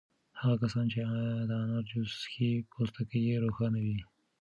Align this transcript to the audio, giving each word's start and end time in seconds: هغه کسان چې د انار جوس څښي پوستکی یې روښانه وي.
هغه 0.39 0.55
کسان 0.63 0.85
چې 0.91 0.99
د 1.49 1.51
انار 1.63 1.83
جوس 1.91 2.11
څښي 2.21 2.49
پوستکی 2.71 3.19
یې 3.27 3.35
روښانه 3.43 3.79
وي. 3.85 3.99